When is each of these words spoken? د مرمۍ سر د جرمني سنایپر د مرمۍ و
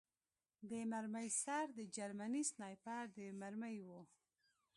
د 0.69 0.71
مرمۍ 0.91 1.27
سر 1.41 1.65
د 1.77 1.79
جرمني 1.95 2.43
سنایپر 2.51 3.03
د 3.17 3.19
مرمۍ 3.41 3.77
و 3.87 3.89